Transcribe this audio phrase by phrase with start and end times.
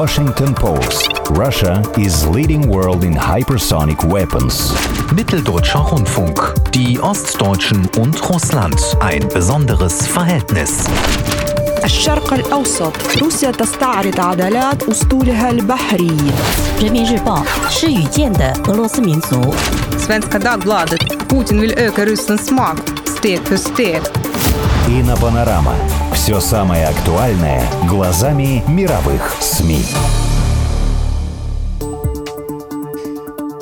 [0.00, 1.10] Washington Post.
[1.32, 4.72] Russia is leading world in hypersonic weapons.
[5.12, 6.38] Mitteldeutscher Rundfunk.
[6.72, 8.80] Die Ostdeutschen und Russland.
[9.00, 10.88] Ein besonderes Verhältnis.
[11.84, 12.92] الشرق الأوسط
[13.22, 16.16] روسيا تستعرض عضلات أسطولها البحري
[19.98, 24.00] Svenska Dagbladet Putin vill öka Rysslands makt steg för steg
[24.90, 25.76] Инопанорама.
[26.12, 29.84] Все самое актуальное глазами мировых СМИ.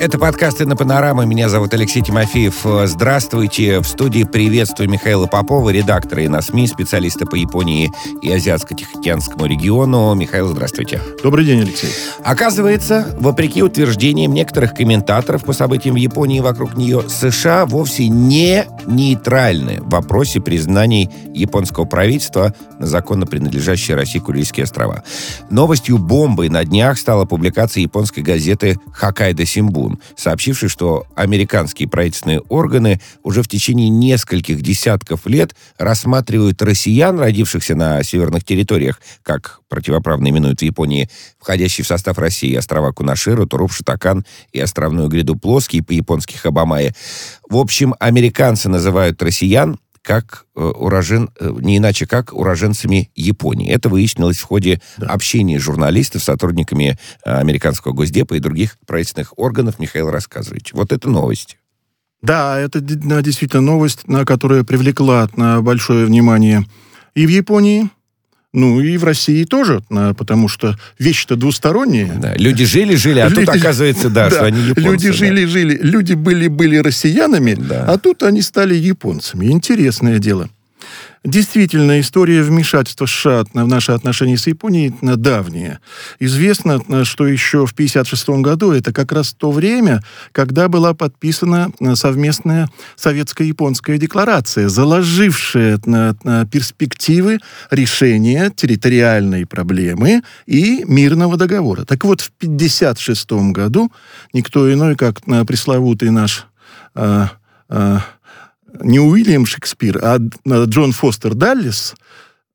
[0.00, 1.24] Это подкасты на Панорама.
[1.24, 2.64] Меня зовут Алексей Тимофеев.
[2.84, 3.80] Здравствуйте.
[3.80, 7.90] В студии приветствую Михаила Попова, редактора и на СМИ, специалиста по Японии
[8.22, 10.14] и Азиатско-Тихоокеанскому региону.
[10.14, 11.00] Михаил, здравствуйте.
[11.20, 11.90] Добрый день, Алексей.
[12.22, 18.66] Оказывается, вопреки утверждениям некоторых комментаторов по событиям в Японии и вокруг нее, США вовсе не
[18.86, 25.02] нейтральны в вопросе признаний японского правительства на законно принадлежащие России Курильские острова.
[25.50, 29.44] Новостью бомбой на днях стала публикация японской газеты «Хоккайдо
[29.88, 37.74] Симбун», сообщившей, что американские правительственные органы уже в течение нескольких десятков лет рассматривают россиян, родившихся
[37.74, 43.72] на северных территориях, как противоправно именуют в Японии, входящие в состав России острова Кунаширу, Туруп,
[43.72, 46.94] Шитакан и островную гряду Плоский, по-японски Хабамае.
[47.48, 53.70] В общем, американцы называют россиян как э, урожен, э, не иначе как уроженцами Японии.
[53.70, 59.78] Это выяснилось в ходе общения журналистов с сотрудниками э, американского госдепа и других правительственных органов.
[59.78, 60.72] Михаил, рассказывайте.
[60.74, 61.58] Вот это новость.
[62.20, 66.64] Да, это да, действительно новость, на которая привлекла на большое внимание
[67.14, 67.90] и в Японии,
[68.52, 72.12] ну и в России тоже, на- потому что вещи-то двусторонние.
[72.20, 74.80] Да, люди жили-жили, а тут Люди- оказывается, да, что они японцы.
[74.90, 75.12] Люди да.
[75.12, 77.84] жили-жили, люди были-были россиянами, Да.
[77.86, 79.46] а тут они стали японцами.
[79.46, 80.48] Интересное дело.
[81.28, 85.78] Действительно, история вмешательства США в наши отношения с Японией давняя.
[86.18, 90.02] Известно, на- что еще в 1956 году это как раз то время,
[90.32, 96.16] когда была подписана э, совместная советско-японская декларация, заложившая на
[96.50, 97.40] перспективы
[97.70, 101.84] решения территориальной проблемы и мирного договора.
[101.84, 103.92] Так вот, в 1956 году
[104.32, 106.46] никто иной, как э, пресловутый наш
[106.94, 107.32] а,
[107.68, 108.00] а,
[108.80, 111.94] не Уильям Шекспир, а э, Джон Фостер Даллес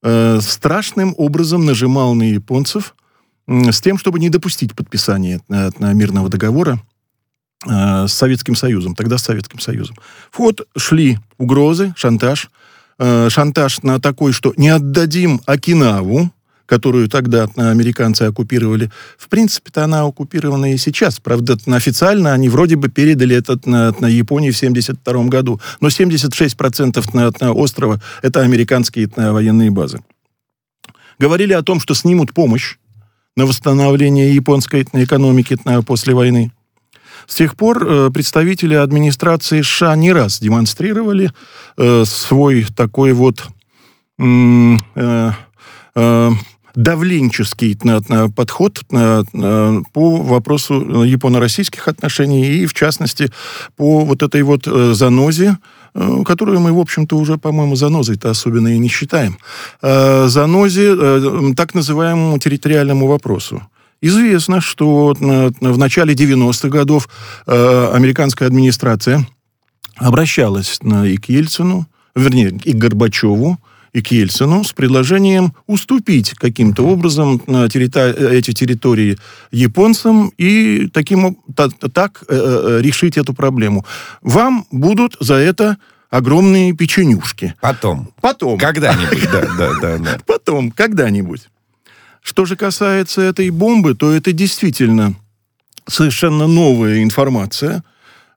[0.01, 2.96] э, страшным образом нажимал на японцев
[3.47, 6.79] с тем, чтобы не допустить подписания э, мирного договора
[7.66, 9.96] с Советским Союзом, тогда с Советским Союзом.
[10.31, 12.50] В ход шли угрозы, шантаж.
[13.00, 16.29] Шантаж на такой, что не отдадим Окинаву,
[16.66, 18.90] которую тогда э, американцы оккупировали.
[19.18, 21.19] В принципе-то она оккупирована и сейчас.
[21.19, 25.59] Правда, на- официально они вроде бы передали это на, на Японии в 1972 году.
[25.81, 30.02] Но 76% на, на острова— это американские э, военные базы.
[31.19, 32.78] Говорили о том, что снимут помощь
[33.35, 36.52] на восстановление японской экономики э, после войны.
[37.28, 41.31] С тех пор э, представители администрации США не раз демонстрировали
[41.78, 43.47] э, свой такой вот
[44.19, 45.31] э,
[45.96, 46.29] э,
[46.75, 49.23] давленческий на- на подход на-
[49.94, 53.29] по вопросу японо-российских отношений и, в частности,
[53.75, 55.57] по вот этой вот э, занозе,
[55.95, 59.38] э, которую мы, в общем-то, уже, по-моему, занозой-то особенно и не считаем,
[59.81, 63.61] э, занозе э, так называемому территориальному вопросу.
[64.01, 67.07] Известно, что в начале 90-х годов
[67.47, 69.25] э, американская администрация
[69.95, 71.85] обращалась и к Ельцину,
[72.16, 73.57] вернее, и к Горбачеву,
[73.93, 79.17] и к Ельцину с предложением уступить каким-то образом на террито- эти территории
[79.51, 83.85] японцам и таким, об- та- так э, э, решить эту проблему.
[84.21, 85.77] Вам будут за это
[86.09, 87.53] огромные печенюшки.
[87.61, 88.11] Потом.
[88.19, 88.57] Потом.
[88.57, 90.17] Когда-нибудь, да, да, да, да.
[90.25, 91.47] Потом, когда-нибудь.
[92.21, 95.13] Что же касается этой бомбы, то это действительно
[95.87, 97.83] совершенно новая информация.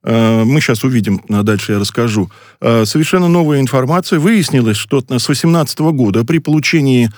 [0.06, 2.30] Э, Мы сейчас увидим, а дальше я расскажу.
[2.60, 4.18] Э, Совершенно новая информация.
[4.20, 7.10] Выяснилось, что с 2018 года при получении,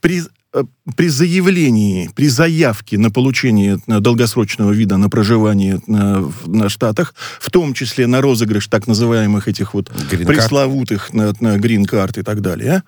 [0.00, 0.22] при,
[0.54, 0.62] э,
[0.96, 7.74] при заявлении, при заявке на получение долгосрочного вида на проживание на, на Штатах, в том
[7.74, 10.38] числе на розыгрыш так называемых этих вот Грин-карт.
[10.38, 12.84] пресловутых на, на грин-карт и так далее,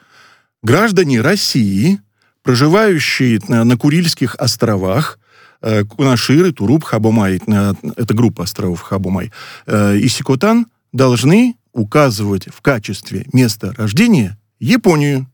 [0.63, 1.99] граждане России,
[2.45, 5.19] проживающие на, на Курильских островах,
[5.85, 9.33] Кунаширы, Туруп, Хабумай, э, это группа островов Хабумай,
[9.67, 15.27] э, и Сикотан, должны указывать в качестве места рождения Японию.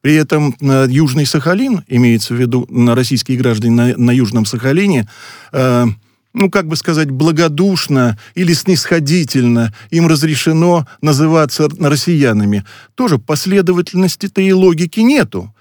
[0.00, 5.08] При этом на Южный Сахалин, имеется в виду на российские граждане на, на Южном Сахалине,
[5.52, 5.86] э,
[6.32, 12.64] ну, как бы сказать, благодушно или снисходительно им разрешено называться россиянами.
[12.94, 15.54] Тоже последовательности-то и логики нету.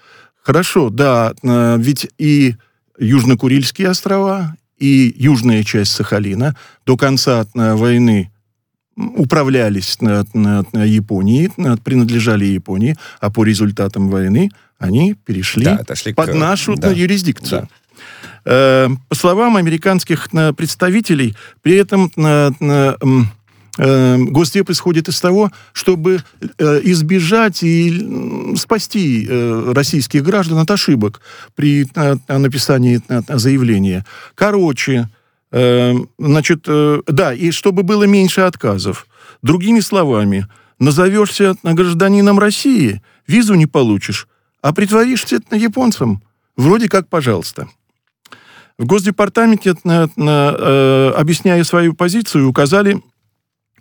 [0.44, 2.56] Хорошо, да, э, ведь и
[3.00, 6.56] Южно-Курильские острова и южная часть Сахалина
[6.86, 8.32] до конца войны
[8.96, 15.80] управлялись на, на, на Японии, на, принадлежали Японии, а по результатам войны они перешли Да,
[16.16, 16.92] под к- нашу да.
[16.92, 17.68] юрисдикцию.
[18.46, 23.22] Э, По словам американских э, представителей, при этом э, э, э,
[23.78, 26.24] Госдеп исходит из того, чтобы
[26.58, 31.20] э, избежать и спасти э, российских граждан от ошибок
[31.56, 34.06] при э, написании заявления.
[34.34, 35.10] Короче,
[35.52, 36.68] э, значит,
[37.08, 39.08] да, и чтобы было меньше отказов.
[39.42, 40.48] Другими словами,
[40.80, 44.28] назовешься гражданином России, визу не получишь,
[44.62, 46.22] а притворишься японцем.
[46.56, 47.68] Вроде как, пожалуйста.
[48.78, 49.72] В Госдепартаменте,
[51.18, 53.02] объясняя свою позицию, указали,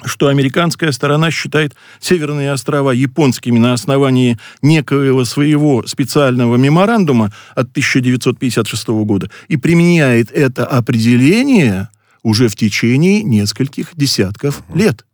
[0.02, 8.88] что американская сторона считает Северные острова японскими на основании некоего своего специального меморандума от 1956
[8.88, 11.88] года и применяет это определение
[12.22, 15.04] уже в течение нескольких десятков лет.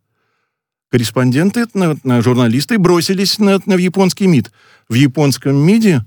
[0.89, 4.51] Корреспонденты, на- на журналисты бросились на, на японский МИД.
[4.89, 6.03] В японском МИДе,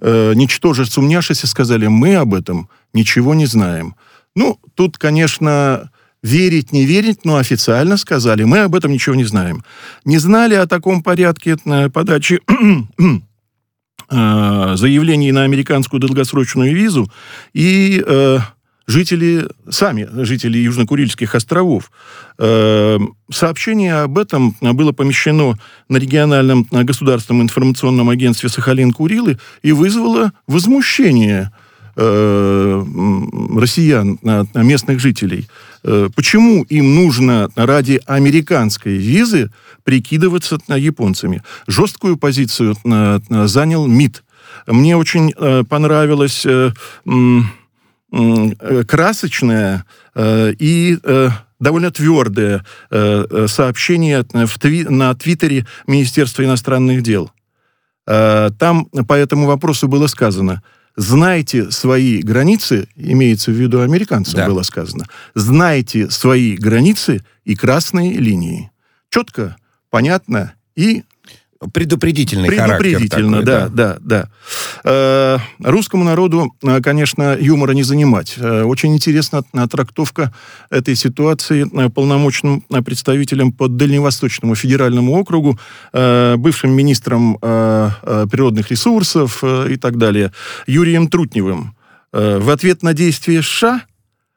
[0.00, 3.94] э, ничтоже сумняшися, сказали, мы об этом ничего не знаем.
[4.34, 5.90] Ну, тут, конечно,
[6.26, 9.64] верить, не верить, но официально сказали, мы об этом ничего не знаем.
[10.04, 12.40] Не знали о таком порядке э, подачи
[14.10, 17.10] э, заявлений на американскую долгосрочную визу
[17.54, 18.38] и э,
[18.86, 21.90] жители, сами жители Южно-Курильских островов.
[22.38, 22.98] Э,
[23.30, 25.58] сообщение об этом было помещено
[25.88, 31.52] на региональном государственном информационном агентстве Сахалин-Курилы и вызвало возмущение
[31.96, 32.84] э,
[33.56, 35.48] россиян, э, местных жителей.
[35.86, 39.50] Э, Почему им нужно ради американской визы
[39.84, 41.42] прикидываться японцами?
[41.68, 44.24] Жесткую позицию э, э, занял МИД.
[44.66, 45.32] Мне очень
[45.64, 46.46] понравилось
[48.86, 49.84] красочное
[50.16, 50.98] и
[51.60, 52.64] довольно твердое
[53.46, 54.24] сообщение
[54.88, 57.30] на Твиттере Министерства иностранных дел.
[58.06, 60.62] Там по этому вопросу было сказано,
[60.96, 64.46] знайте свои границы, имеется в виду американцам Да.
[64.46, 68.70] было сказано, знайте свои границы и красные линии.
[69.10, 69.56] Четко,
[69.90, 71.04] понятно и
[71.72, 74.28] Предупредительный Предупредительно, характер такой, да, да, да.
[74.84, 78.34] Э, русскому народу, э, конечно, юмора не занимать.
[78.36, 80.34] Э, очень интересна трактовка
[80.70, 85.58] этой ситуации э, полномочным представителем по Дальневосточному федеральному округу,
[85.92, 87.90] э, бывшим министром э,
[88.30, 90.32] природных ресурсов э, и так далее,
[90.66, 91.74] Юрием Трутневым.
[92.12, 93.82] Э, в ответ на действия США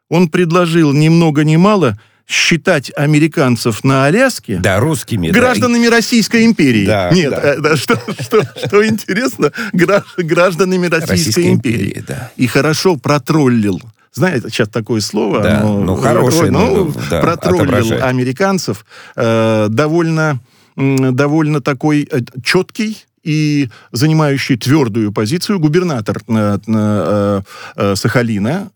[0.09, 1.99] он предложил ни много ни мало
[2.29, 5.31] считать американцев на Аляске Да, русскими.
[5.31, 5.33] да.
[5.39, 6.85] гражданами Российской империи.
[6.85, 7.41] Да, Нет, да.
[7.55, 11.85] э, да, что, что, что интересно, гра- гражданами Российской, Российской империи.
[11.87, 12.31] империи, да.
[12.37, 13.81] И хорошо протроллил.
[14.13, 15.41] Знаете, сейчас такое слово.
[15.41, 18.03] Да, оно- ну, хорошее, ну, ну, да, протроллил отображает.
[18.03, 18.85] американцев.
[19.15, 20.39] э, довольно,
[20.75, 27.41] довольно такой э, четкий и занимающий твердую позицию губернатор э, э,
[27.75, 28.71] э, Сахалина,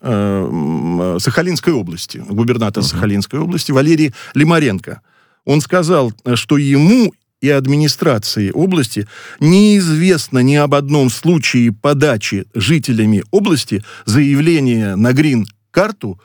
[1.20, 5.02] Сахалинской области, губернатор Сахалинской области Валерий Лимаренко.
[5.46, 9.08] Он сказал, что ему и администрации области
[9.40, 16.22] неизвестно ни об одном случае подачи жителями области заявления на грин-карту,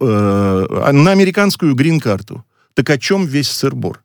[0.00, 2.42] на американскую грин-карту.
[2.74, 4.00] Так о чем весь сыр-бор?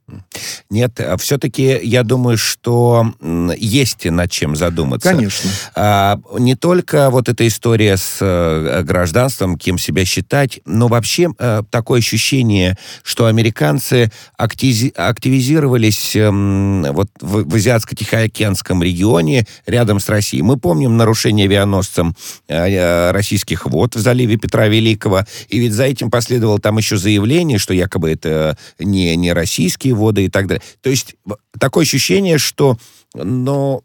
[0.70, 3.14] Нет, все-таки я думаю, что
[3.58, 5.10] есть над чем задуматься.
[5.10, 5.50] Конечно.
[5.76, 11.64] А, не только вот эта история с э, гражданством, кем себя считать, но вообще э,
[11.70, 20.44] такое ощущение, что американцы актизи- активизировались эм, вот в, в Азиатско-Тихоокеанском регионе рядом с Россией.
[20.44, 22.16] Мы помним нарушение авианосцем
[22.48, 27.58] э, российских вод в заливе Петра Великого, и ведь за этим последовало там еще заявление,
[27.58, 30.64] что якобы это не, не российские воды и так далее.
[30.82, 31.16] То есть
[31.60, 32.78] такое ощущение, что
[33.24, 33.82] но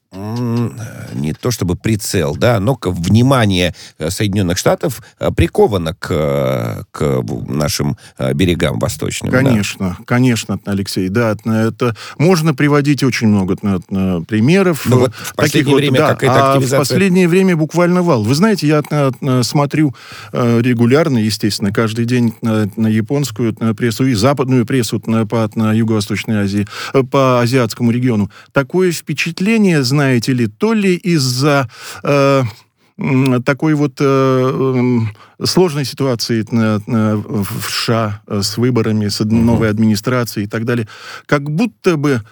[1.14, 7.22] не то чтобы прицел, да, но внимание э, Соединенных Штатов э, приковано к, э, к
[7.48, 9.30] нашим э, берегам восточным.
[9.30, 9.38] да.
[9.38, 14.82] Конечно, конечно, Алексей, да, это можно приводить очень много э, э, примеров.
[14.86, 18.24] Ну вот э, в последнее время да, какая-то а активизация- в последнее время буквально вал.
[18.24, 19.94] Вы знаете, я э, э, смотрю
[20.32, 26.42] э, регулярно, естественно, каждый день на, японскую э, прессу и западную прессу на, по Юго-Восточной
[26.42, 28.28] Азии, э, по азиатскому региону.
[28.52, 29.19] Такое впечатление,
[29.82, 31.68] знаете ли, то ли из-за
[32.02, 32.42] э,
[33.44, 35.00] такой вот э,
[35.42, 40.86] сложной ситуации в США с выборами, с новой администрацией и так далее,
[41.26, 42.22] как будто бы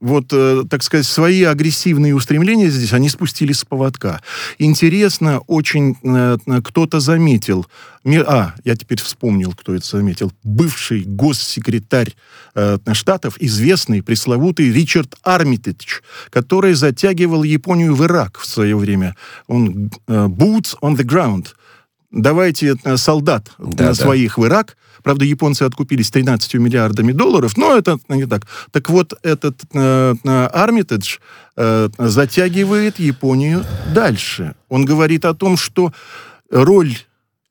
[0.00, 0.28] вот,
[0.68, 4.20] так сказать, свои агрессивные устремления здесь, они спустились с поводка.
[4.58, 5.96] Интересно, очень
[6.62, 7.66] кто-то заметил,
[8.04, 12.14] а, я теперь вспомнил, кто это заметил, бывший госсекретарь
[12.92, 16.00] Штатов, известный, пресловутый Ричард Армитедж,
[16.30, 19.14] который затягивал Японию в Ирак в свое время.
[19.46, 21.48] Он э, boots on the ground.
[22.10, 24.42] Давайте э, солдат да, своих да.
[24.42, 24.76] в Ирак.
[25.02, 28.46] Правда, японцы откупились 13 миллиардами долларов, но это не так.
[28.72, 31.18] Так вот, этот э, Армитедж
[31.56, 33.64] э, затягивает Японию
[33.94, 34.54] дальше.
[34.68, 35.92] Он говорит о том, что
[36.50, 36.96] роль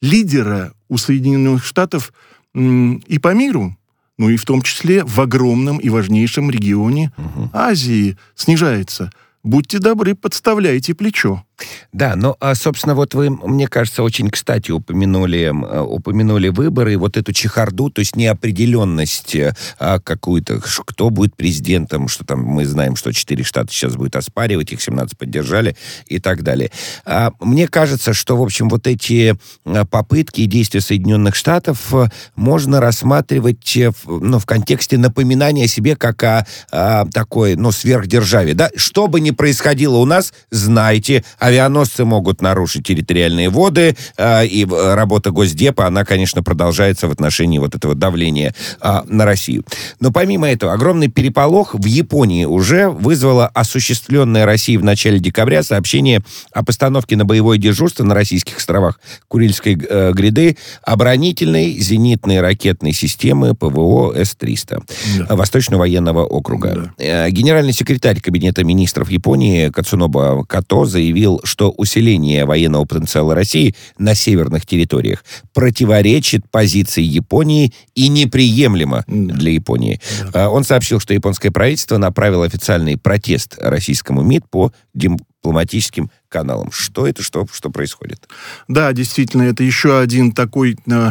[0.02, 2.14] лидера у Соединенных Штатов
[2.54, 3.78] и по миру
[4.18, 7.50] ну и в том числе в огромном и важнейшем регионе угу.
[7.54, 9.12] Азии снижается.
[9.44, 11.44] Будьте добры, подставляйте плечо.
[11.92, 17.18] Да, но, а, собственно, вот вы, мне кажется, очень кстати упомянули, а, упомянули выборы, вот
[17.18, 22.96] эту чехарду, то есть неопределенность э, а, какую-то, кто будет президентом, что там мы знаем,
[22.96, 25.76] что 4 штата сейчас будет оспаривать, их 17 поддержали
[26.08, 26.72] и так далее.
[27.06, 29.36] А, мне кажется, что, в общем, вот эти
[29.66, 35.68] а, попытки и действия Соединенных Штатов э, можно рассматривать э, ну, в контексте напоминания о
[35.68, 38.54] себе как о а, такой, ну, сверхдержаве.
[38.54, 38.70] Да?
[38.76, 45.32] Что бы ни происходило у нас, знайте, авианосцы могут нарушить территориальные воды, э, и работа
[45.32, 49.64] Госдепа, она, конечно, продолжается в отношении вот этого давления э, на Россию.
[50.00, 56.22] Но помимо этого, огромный переполох в Японии уже вызвало осуществленное Россией в начале декабря сообщение
[56.54, 63.56] о постановке на боевое дежурство на российских островах Курильской э, гряды оборонительной зенитной ракетной системы
[63.56, 64.84] ПВО С-300
[65.28, 65.36] да.
[65.36, 66.94] Восточного военного округа.
[66.98, 67.04] Да.
[67.04, 74.16] Э, генеральный секретарь Кабинета министров Японии Кацуноба Като заявил, что усиление военного потенциала России на
[74.16, 79.34] северных территориях противоречит позиции Японии и неприемлемо да.
[79.36, 80.00] для Японии.
[80.32, 80.50] Да.
[80.50, 86.72] Он сообщил, что японское правительство направило официальный протест российскому МИД по дипломатическим каналам.
[86.72, 88.28] Что это, что, что происходит?
[88.68, 91.10] Да, действительно, это еще один такой э,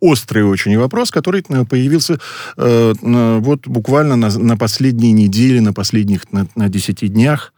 [0.00, 2.18] острый очень вопрос, который э, появился
[2.56, 2.94] э,
[3.40, 7.52] вот буквально на, на последней неделе, на последних на, на 10 днях.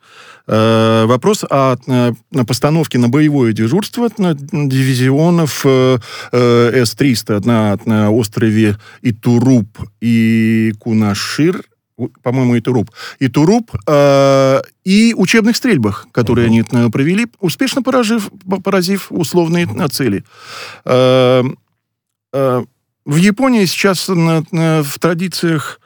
[0.47, 5.99] Э, вопрос о, о э, постановке на боевое дежурство на дивизионов э,
[6.33, 11.63] С-300 на, на острове Итуруп и Кунашир,
[12.23, 16.81] по-моему, и Туруп, и Туруп, э, и учебных стрельбах, которые uh-huh.
[16.81, 18.31] они провели, успешно поражив,
[18.65, 20.25] поразив условные цели.
[20.85, 21.51] Э, э,
[22.33, 25.81] в Японии сейчас в традициях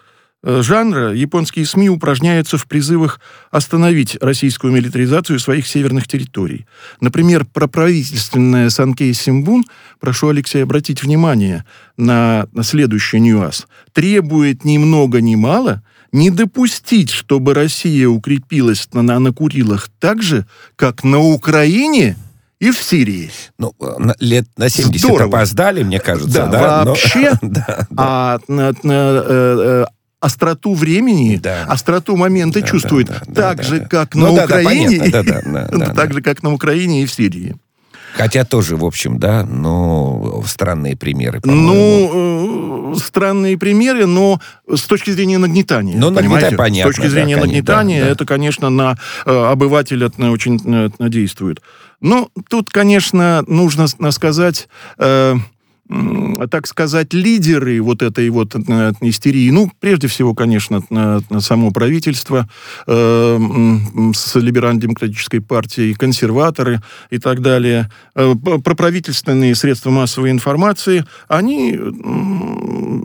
[0.49, 6.67] Э, жанра японские СМИ упражняются в призывах остановить российскую милитаризацию своих северных территорий.
[7.01, 9.65] Например, проправительственная Санкей Симбун,
[9.99, 11.65] прошу, Алексей, обратить внимание
[11.97, 19.03] на, на следующий нюанс, требует ни много ни мало не допустить, чтобы Россия укрепилась на,
[19.03, 22.17] на, на Курилах так же, как на Украине–
[22.59, 23.31] и в Сирии.
[23.59, 25.39] Ну, на, лет на 70 Здорово.
[25.39, 26.47] опоздали, мне кажется, да?
[26.47, 27.33] да вообще.
[27.43, 27.49] Но...
[27.51, 27.87] да, да.
[27.97, 29.85] А э, э
[30.19, 31.65] остроту времени, да.
[31.69, 33.87] остроту момента да, чувствует да, да, так да, же, да.
[33.87, 37.07] как ну, на да, Украине, да, да, да, да, так же, как на Украине и
[37.07, 37.55] в Сирии.
[38.15, 41.41] Хотя тоже, в общем, да, но странные примеры.
[41.45, 44.41] Ну, э, странные примеры, но
[44.73, 45.99] с точки зрения нагнетания.
[45.99, 46.93] Ну, нагнетание, понятно.
[46.93, 48.13] С точки зрения да, нагнетания, да, да.
[48.13, 48.97] это, конечно, на
[49.27, 51.61] э, обывателя очень э, действует.
[52.01, 54.69] Но тут, конечно, нужно сказать...
[54.99, 55.37] Э,
[56.51, 60.83] так сказать, лидеры вот этой вот э, истерии, ну, прежде всего, конечно,
[61.39, 62.49] само правительство
[62.87, 63.39] э,
[64.15, 68.35] с либерально-демократической партией, консерваторы и так далее, э,
[68.65, 71.79] проправительственные средства массовой информации, они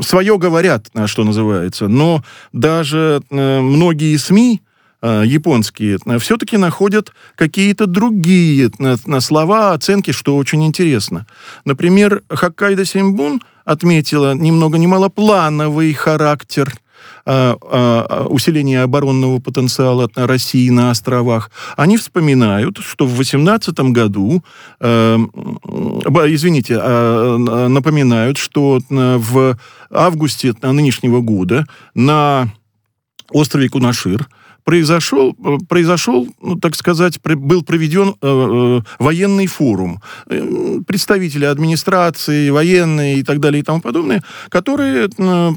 [0.01, 4.62] свое говорят, что называется, но даже э, многие СМИ,
[5.01, 11.25] японские, э, все-таки находят какие-то другие на слова, оценки, что очень интересно.
[11.65, 16.74] Например, Хоккайдо Симбун отметила ни много ни мало плановый характер
[17.24, 24.43] усиления оборонного потенциала России на островах, они вспоминают, что в 2018 году,
[24.79, 29.58] э, извините, э, напоминают, что в
[29.91, 32.51] августе нынешнего года на
[33.31, 34.27] острове Кунашир
[34.63, 40.01] произошел, э, произошел ну, так сказать, был проведен э, э, военный форум.
[40.27, 45.51] Э, представители администрации, военные и так далее и тому подобное, которые э,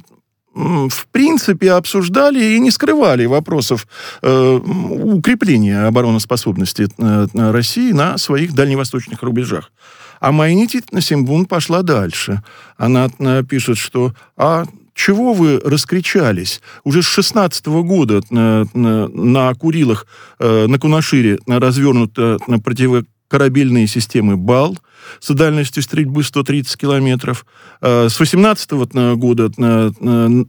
[0.55, 3.87] в принципе обсуждали и не скрывали вопросов
[4.23, 9.73] э, укрепления обороноспособности э, России на своих дальневосточных рубежах.
[10.21, 12.43] А Майнити Симбун пошла дальше.
[12.77, 14.65] Она э, пишет, что а
[14.95, 16.61] чего вы раскричались?
[16.85, 20.07] Уже с 16 -го года на, на, на Курилах,
[20.39, 24.79] э, на Кунашире развернуты противокорабельные системы БАЛ–
[25.21, 27.47] с дальностью стрельбы 130 километров.
[27.81, 28.73] Э, с 18
[29.17, 29.51] года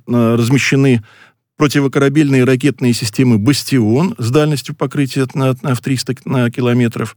[0.08, 1.04] размещены
[1.58, 6.16] противокорабельные ракетные системы «Бастион» с дальностью покрытия в 300
[6.52, 7.16] километров.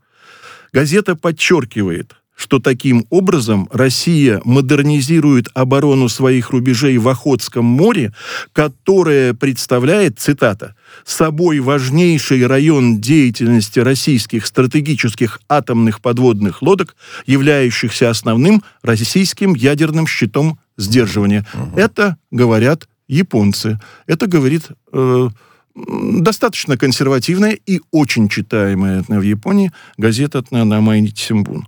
[0.73, 8.15] Газета подчеркивает, что таким образом Россия модернизирует оборону своих рубежей в Охотском море,
[8.53, 16.95] которое представляет, цитата, собой важнейший район деятельности российских стратегических атомных подводных лодок,
[17.27, 21.45] являющихся основным российским ядерным щитом сдерживания.
[21.53, 21.77] Угу.
[21.77, 23.81] Это говорят японцы.
[24.07, 25.29] Это говорит э,
[25.75, 31.67] достаточно консервативная и очень читаемая в Японии газета на Майнити Симбун.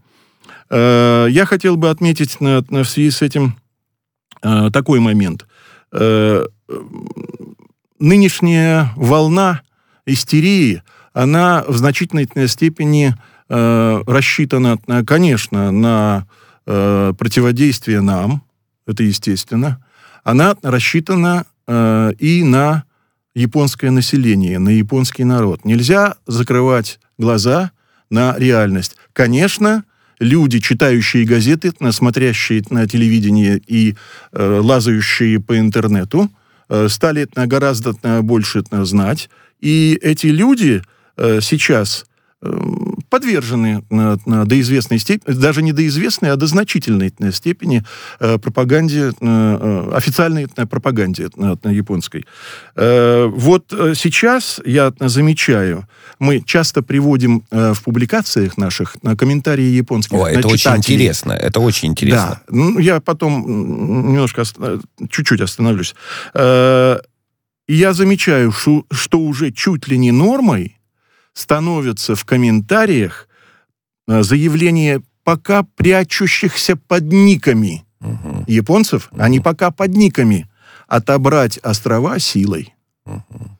[0.70, 3.56] Э, я хотел бы отметить в связи с этим
[4.42, 5.46] э, такой момент.
[5.92, 6.46] Э,
[7.98, 9.62] нынешняя волна
[10.06, 13.14] истерии, она в значительной степени
[13.48, 16.24] рассчитана, конечно, на
[16.64, 18.44] противодействие нам,
[18.86, 19.84] это естественно,
[20.22, 22.84] она рассчитана и на
[23.34, 25.64] японское население, на японский народ.
[25.64, 27.72] Нельзя закрывать глаза
[28.08, 28.96] на реальность.
[29.12, 29.82] Конечно,
[30.20, 33.96] люди, читающие газеты, смотрящие на телевидение и
[34.32, 36.30] э, лазающие по интернету,
[36.68, 39.28] э, стали гораздо больше знать.
[39.60, 40.82] И эти люди
[41.16, 42.04] э, сейчас
[42.42, 47.84] Эм, подвержены до известной степени, даже не до известной, а до значительной степени
[48.20, 51.28] э, пропаганде, э, э, официальной пропаганде
[51.64, 52.24] японской.
[52.76, 53.64] Вот
[53.94, 55.86] сейчас я замечаю,
[56.18, 60.54] мы часто приводим в публикациях наших на комментарии японских О, это читателей.
[60.54, 62.40] очень интересно, это очень интересно.
[62.46, 63.44] Да, ну, я потом
[64.12, 64.44] немножко,
[65.10, 65.94] чуть-чуть остановлюсь.
[66.34, 70.79] Я замечаю, что уже чуть ли не нормой
[71.32, 73.28] становятся в комментариях
[74.08, 78.44] э, заявления пока прячущихся под никами угу.
[78.46, 79.22] японцев, угу.
[79.22, 80.48] они пока под никами,
[80.88, 82.74] отобрать острова силой.
[83.06, 83.58] Угу.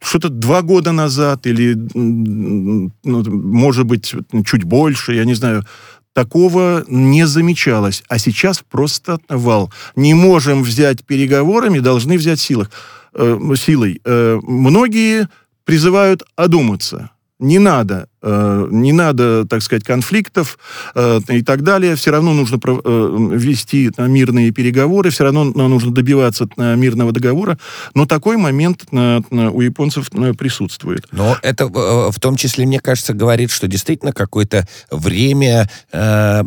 [0.00, 5.64] Что-то два года назад или, ну, может быть, чуть больше, я не знаю,
[6.12, 8.02] такого не замечалось.
[8.08, 9.70] А сейчас просто вал.
[9.96, 12.70] Не можем взять переговорами, должны взять силах,
[13.12, 14.00] э, силой.
[14.04, 15.28] Э, многие
[15.66, 17.10] призывают одуматься.
[17.38, 20.58] Не надо не надо, так сказать, конфликтов
[20.94, 21.94] э, и так далее.
[21.96, 27.58] Все равно нужно э, вести мирные переговоры, все равно нужно добиваться мирного договора.
[27.94, 31.06] Но такой момент у японцев присутствует.
[31.12, 36.42] Но это в том числе, мне кажется, говорит, что действительно какое-то время э,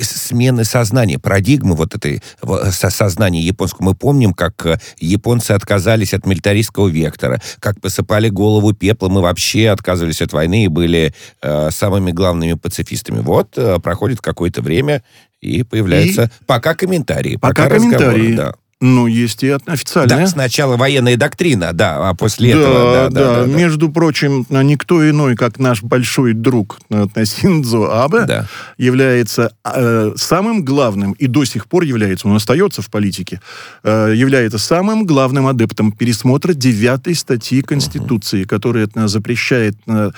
[0.00, 2.22] смены сознания, парадигмы вот этой
[2.70, 3.86] сознания японского.
[3.86, 10.20] Мы помним, как японцы отказались от милитаристского вектора, как посыпали голову пеплом и вообще отказывались
[10.20, 13.20] от войны и были были э, самыми главными пацифистами.
[13.20, 15.02] Вот э, проходит какое-то время,
[15.40, 16.44] и появляются и...
[16.46, 17.36] пока комментарии.
[17.36, 18.34] Пока, пока комментарии.
[18.34, 18.54] Да.
[18.82, 20.18] Ну, есть и официальная.
[20.18, 22.92] Да, сначала военная доктрина, да, а после да, этого...
[22.92, 23.46] Да, да, да, да.
[23.46, 28.48] Между прочим, никто иной, как наш большой друг Синдзо Абе, да.
[28.78, 33.40] является э, самым главным, и до сих пор является, он остается в политике,
[33.84, 38.48] э, является самым главным адептом пересмотра девятой статьи Конституции, угу.
[38.48, 40.10] которая э, запрещает э,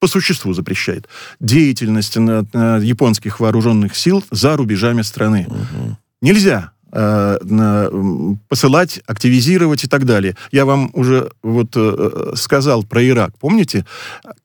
[0.00, 1.08] по существу запрещает
[1.38, 5.46] деятельность японских вооруженных сил за рубежами страны.
[5.48, 5.96] Угу.
[6.22, 10.36] Нельзя посылать, активизировать и так далее.
[10.50, 13.84] Я вам уже вот э, сказал про Ирак, помните?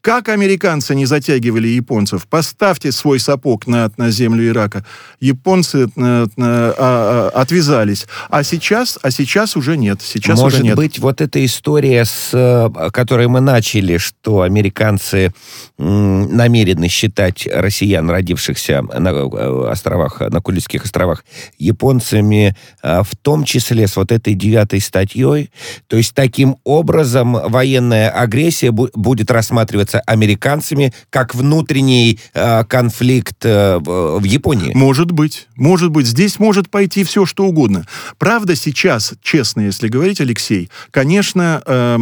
[0.02, 2.28] Как американцы не затягивали японцев?
[2.28, 4.86] Поставьте свой сапог на, на землю Ирака.
[5.20, 8.08] Японцы э, э, отвязались.
[8.30, 10.02] А сейчас, а сейчас уже нет.
[10.02, 10.76] Сейчас Может уже нет.
[10.76, 15.34] быть, вот эта история, с которой мы начали, что американцы
[15.78, 21.26] намерены считать россиян, родившихся на островах, на Курильских островах,
[21.58, 25.50] японцами, ними, а, в том числе с вот этой девятой статьей.
[25.88, 34.24] То есть таким образом военная агрессия будет рассматриваться американцами как внутренний а, конфликт э, в
[34.24, 34.72] Японии.
[34.74, 35.48] Может быть.
[35.56, 36.08] Может быть.
[36.08, 37.86] Здесь может пойти все, что угодно.
[38.18, 41.98] Правда, сейчас, честно, если говорить, Алексей, конечно, э,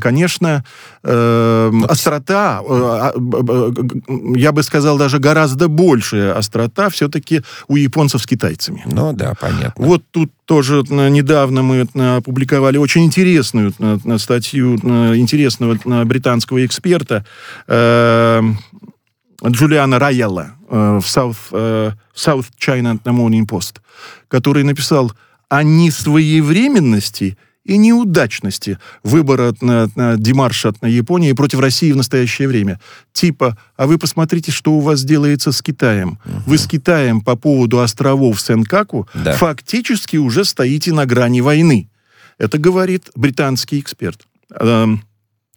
[0.00, 0.64] конечно,
[1.02, 3.12] э, острота, э, а,
[4.36, 8.82] я бы сказал, даже гораздо большая острота все-таки у японцев с китайцами.
[8.86, 9.73] Ну да, понятно.
[9.74, 9.94] Понятно.
[9.94, 13.72] Вот тут тоже недавно мы опубликовали очень интересную
[14.18, 17.24] статью интересного британского эксперта
[17.66, 18.42] э,
[19.46, 23.76] Джулиана Райелла э, в South, э, South China Morning Post,
[24.28, 25.12] который написал
[25.48, 32.78] о несвоевременности и неудачности выбора на, на демарша на Японии против России в настоящее время.
[33.12, 36.18] Типа, а вы посмотрите, что у вас делается с Китаем.
[36.46, 39.32] Вы с Китаем по поводу островов Сенкаку Да.
[39.34, 41.88] фактически уже стоите на грани войны.
[42.38, 44.26] Это говорит британский эксперт.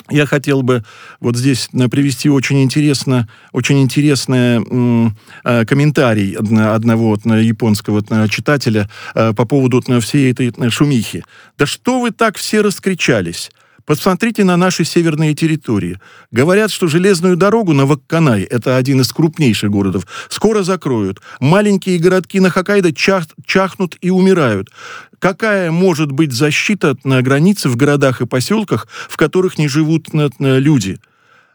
[0.10, 0.84] Я хотел бы
[1.20, 9.46] вот здесь э, привести очень интересно, очень интересный э, комментарий одного э, японского читателя по
[9.46, 11.24] поводу всей этой шумихи.
[11.58, 13.52] Да что вы так все раскричались?
[13.88, 15.98] Посмотрите на наши северные территории.
[16.30, 21.22] Говорят, что железную дорогу на Вакканай, это один из крупнейших городов, скоро закроют.
[21.40, 24.70] Маленькие городки на Хоккайдо чах- чахнут и умирают.
[25.20, 30.30] Какая может быть защита на границе в городах и поселках, в которых не живут на-
[30.40, 31.00] на люди?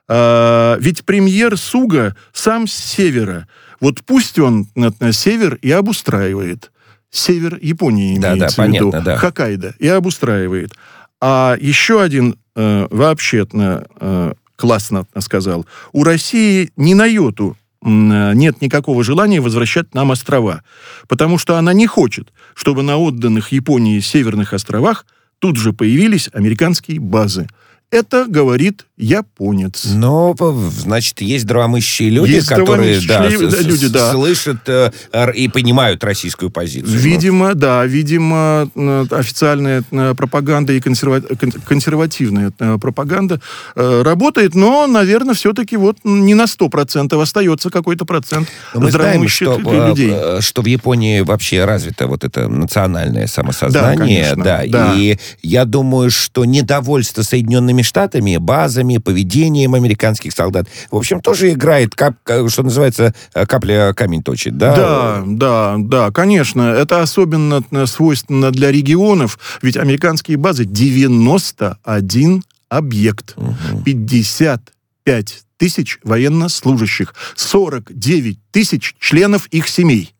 [0.09, 3.47] А, ведь премьер Суга сам с севера.
[3.81, 6.71] Вот пусть он на, на север и обустраивает.
[7.11, 8.91] Север Японии Да, имеется да, в виду.
[8.91, 9.17] понятно, да.
[9.19, 9.75] Хоккайдо.
[9.79, 10.73] И обустраивает.
[11.21, 15.67] А еще один э, вообще э, классно сказал.
[15.93, 20.63] У России ни на йоту э, нет никакого желания возвращать нам острова.
[21.09, 25.07] Потому что она не хочет, чтобы на отданных Японии северных островах
[25.39, 27.49] тут же появились американские базы.
[27.93, 29.85] Это говорит японец.
[29.85, 30.35] Но,
[30.79, 34.13] значит, есть здравомыслящие люди, Есть которые да, люди, да.
[34.13, 34.91] слышат э,
[35.35, 36.99] и понимают российскую позицию.
[36.99, 43.41] Видимо, да, видимо, э, официальная э, пропаганда и консерва- кон- консервативная э, пропаганда
[43.75, 49.59] работает, но, наверное, все-таки вот не на 100% остается какой-то процент Но мы знаем, что,
[49.59, 50.15] лю- людей.
[50.41, 54.25] что в Японии вообще развито вот это национальное самосознание.
[54.25, 54.95] конечно, да, да.
[54.97, 61.95] И я думаю, что недовольство Соединенными Штатами, базами, поведением американских солдат, в общем, тоже играет,
[61.95, 64.57] кап- ка- что называется, э, капля камень точит.
[64.57, 66.63] Да, Да, да, да, конечно.
[66.63, 73.37] Это особенно э, свойственно для регионов, ведь американские базы 91 объект,
[73.85, 80.15] 55 тысяч военнослужащих, 49 тысяч членов их семей.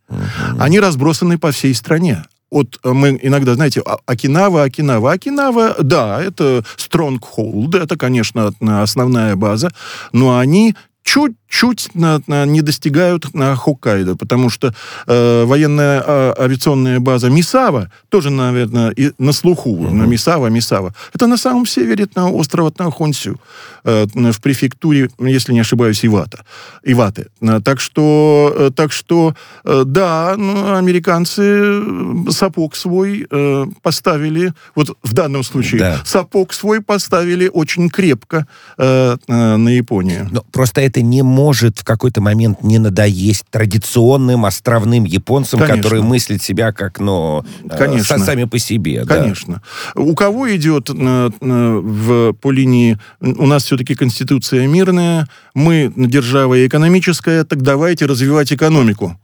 [0.59, 2.25] Они разбросаны по всей стране.
[2.53, 9.37] Вот э, мы иногда, знаете, А- Окинава, Окинава, Окинава, да, это Stronghold, это, конечно, основная
[9.37, 9.71] база,
[10.13, 14.73] но они чуть-чуть не достигают на Хоккайдо, потому что
[15.07, 20.95] э, военная а, авиационная база Мисава тоже, наверное, и на слуху, на Мисава, Мисава.
[21.15, 23.41] Это на самом севере на острова на Хонсю,
[23.85, 26.45] э, в префектуре, если не ошибаюсь, Ивата.
[26.85, 27.27] Иваты.
[27.41, 29.35] Э, Так что, э, так что
[29.65, 36.01] э, да, ну, американцы э, сапог свой э, поставили, вот в данном случае, Да.
[36.05, 38.47] сапог свой поставили очень крепко
[38.79, 40.29] э, э, на Японию.
[40.31, 45.83] Но просто это не может в какой-то момент не надоесть традиционным островным японцам, Конечно.
[45.83, 48.17] которые мыслят себя как, ну, э, Конечно.
[48.17, 49.05] са- сами по себе.
[49.05, 49.17] да.
[49.23, 49.63] Конечно.
[49.95, 52.99] У кого идет э, э, в, по линии...
[53.21, 59.19] У нас все-таки конституция мирная, мы держава экономическая, так давайте развивать экономику.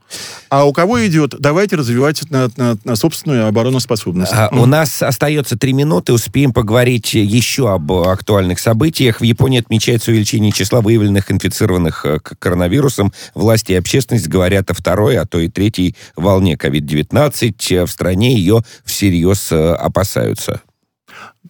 [0.48, 4.32] А у кого идет, давайте развивать на, на- на собственную обороноспособность.
[4.34, 9.20] А, У нас остается три минуты, успеем поговорить еще об актуальных событиях.
[9.20, 11.57] В Японии отмечается увеличение числа выявленных инфицированных
[12.04, 13.12] э, к- коронавирусом.
[13.34, 17.54] Власти и общественность говорят о второй, а то и третьей волне COVID-19.
[17.70, 20.60] Э, В стране ее всерьез э, опасаются.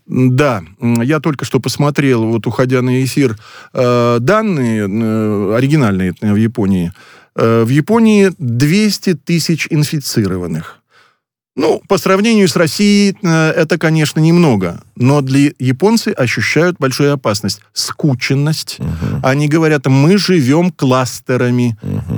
[0.06, 3.36] Да, я только что посмотрел, вот уходя на эфир,
[3.74, 6.92] э, данные э, оригинальные э, в Японии.
[7.36, 10.76] Э, в Японии 200 тысяч инфицированных.
[11.58, 14.80] Ну, по сравнению с Россией, э, это, конечно, немного.
[14.94, 17.60] Но для японцы ощущают большую опасность.
[17.72, 18.78] Скученность.
[19.24, 21.76] Они говорят, мы живем кластерами.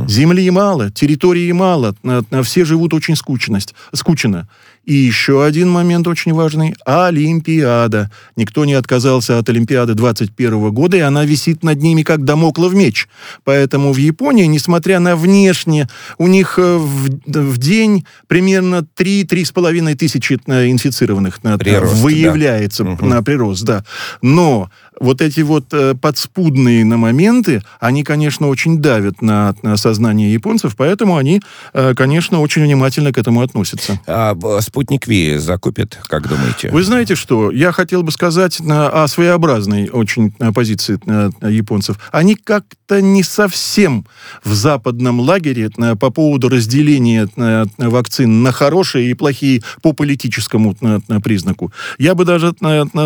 [0.09, 1.95] Земли мало, территории мало.
[2.03, 4.47] на- на- Все живут очень скучность, скучно.
[4.91, 6.75] И еще один момент очень важный.
[6.85, 8.11] Олимпиада.
[8.35, 13.07] Никто не отказался от Олимпиады 21 года, и она висит над ними как домоклов меч.
[13.45, 20.41] Поэтому в Японии, несмотря на внешне, у них э, в, в день примерно 3-3,5 тысячи
[20.49, 22.01] э, инфицированных на- Прирост, да.
[22.03, 23.09] выявляется Мгм.
[23.09, 23.85] на прирост, да.
[24.23, 30.33] Но вот эти вот э, подспудные на моменты, они, конечно, очень давят на, на сознание
[30.33, 31.41] японцев, поэтому они,
[31.73, 33.99] э, конечно, очень внимательно к этому относятся.
[34.07, 36.71] А, спутник Ви закупит, как думаете?
[36.71, 37.51] Вы знаете что?
[37.51, 41.01] Я хотел бы сказать о своеобразной очень позиции
[41.51, 41.97] японцев.
[42.13, 44.05] Они как-то не совсем
[44.45, 47.29] в западном лагере по поводу разделения
[47.79, 50.77] вакцин на хорошие и плохие по политическому
[51.23, 51.73] признаку.
[51.99, 52.53] Я бы даже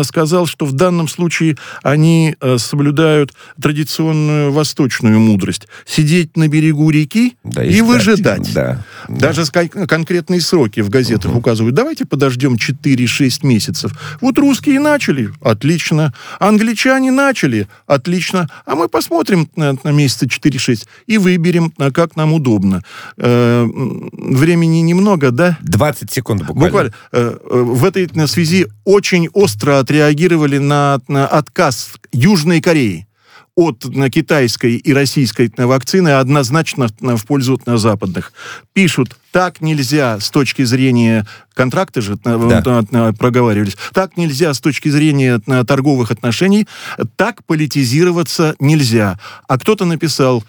[0.03, 1.55] сказал, что в данном случае
[1.85, 5.67] они э, соблюдают традиционную восточную мудрость.
[5.85, 7.87] Сидеть на берегу реки Да, и ждать.
[7.87, 8.53] выжидать.
[8.55, 8.83] Да.
[9.07, 11.75] Даже ска- конкретные сроки в газетах указывают.
[11.75, 13.91] Давайте подождем 4-6 месяцев.
[14.19, 16.11] Вот русские начали, отлично.
[16.39, 18.49] Англичане начали, отлично.
[18.65, 22.81] А мы посмотрим на, на месяца 4-6 и выберем, а, как нам удобно.
[23.17, 23.63] Э,
[24.11, 25.59] времени немного, да?
[25.61, 26.65] 20 секунд буквально.
[26.65, 26.93] Буквально.
[27.11, 31.74] Э, э, В этой э, связи очень остро отреагировали на, на отказ
[32.11, 33.07] Южной Кореи
[33.55, 38.33] от на, китайской и российской на, вакцины однозначно на, в пользу на, западных.
[38.73, 43.13] Пишут, так нельзя с точки зрения контракта же Да.
[43.13, 46.67] проговаривались, так нельзя с точки зрения торговых отношений,
[47.15, 49.17] так политизироваться нельзя.
[49.47, 50.43] А кто-то написал,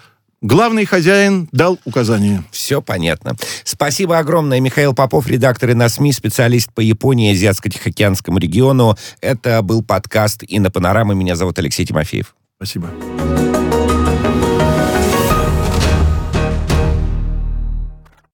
[0.46, 2.44] главный хозяин дал указание.
[2.50, 3.37] Все понятно.
[3.64, 4.61] Спасибо огромное.
[4.61, 8.96] Михаил Попов, редактор и на СМИ, специалист по Японии и Азиатско-Тихоокеанскому региону.
[9.20, 11.14] Это был подкаст «Инопанорама».
[11.14, 12.35] Меня зовут Алексей Тимофеев.
[12.56, 12.90] Спасибо.